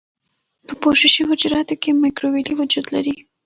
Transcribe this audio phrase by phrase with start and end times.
[0.67, 3.15] په پوښښي حجراتو کې مایکروویلې وجود لري.